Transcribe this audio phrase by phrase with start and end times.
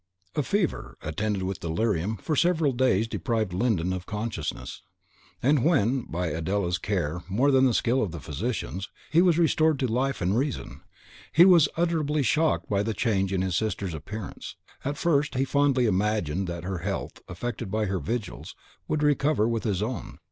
[0.33, 4.81] A fever, attended with delirium, for several days deprived Glyndon of consciousness;
[5.43, 9.77] and when, by Adela's care more than the skill of the physicians, he was restored
[9.77, 10.81] to life and reason,
[11.31, 15.85] he was unutterably shocked by the change in his sister's appearance; at first, he fondly
[15.85, 18.55] imagined that her health, affected by her vigils,
[18.87, 20.17] would recover with his own.